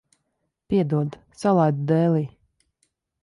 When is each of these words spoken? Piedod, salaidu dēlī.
Piedod, 0.73 1.17
salaidu 1.43 1.85
dēlī. 1.91 2.25